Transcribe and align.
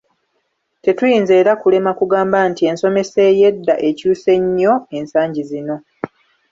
Tetuyinza 0.83 1.33
era 1.41 1.51
kulema 1.61 1.91
kugamba 1.99 2.37
nti 2.49 2.61
ensomesa 2.71 3.19
ey'eddaa 3.29 3.83
ekyuse 3.89 4.33
nnyo 4.43 4.73
ensangi 4.97 5.43
zino. 5.49 5.75